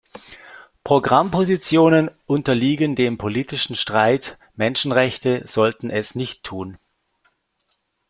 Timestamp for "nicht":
6.15-6.43